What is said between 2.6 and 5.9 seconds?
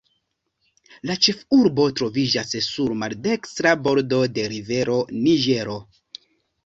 sur maldekstra bordo de rivero Niĝero.